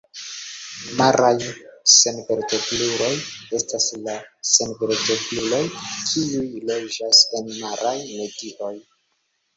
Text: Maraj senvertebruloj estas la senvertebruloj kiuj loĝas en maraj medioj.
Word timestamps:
Maraj 0.99 1.33
senvertebruloj 1.95 3.11
estas 3.59 3.87
la 4.07 4.15
senvertebruloj 4.53 5.63
kiuj 5.77 6.67
loĝas 6.73 7.25
en 7.41 7.53
maraj 7.61 7.97
medioj. 8.09 8.77